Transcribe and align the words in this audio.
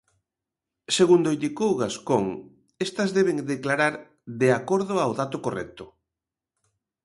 Segundo 0.97 1.33
indicou 1.37 1.71
Gascón, 1.81 2.25
estas 2.85 3.09
deben 3.17 3.37
declarar 3.53 3.93
"de 4.41 4.49
acordo 4.59 4.93
ao 4.99 5.11
dato 5.19 5.37
correcto". 5.45 5.85